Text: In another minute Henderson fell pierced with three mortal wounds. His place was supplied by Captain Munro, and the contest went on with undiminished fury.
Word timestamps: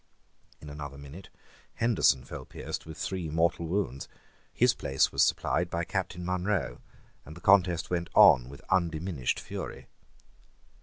In 0.59 0.71
another 0.71 0.97
minute 0.97 1.29
Henderson 1.75 2.23
fell 2.23 2.43
pierced 2.45 2.87
with 2.87 2.97
three 2.97 3.29
mortal 3.29 3.67
wounds. 3.67 4.07
His 4.51 4.73
place 4.73 5.11
was 5.11 5.21
supplied 5.21 5.69
by 5.69 5.83
Captain 5.83 6.25
Munro, 6.25 6.81
and 7.23 7.37
the 7.37 7.39
contest 7.39 7.91
went 7.91 8.09
on 8.15 8.49
with 8.49 8.63
undiminished 8.71 9.39
fury. 9.39 9.85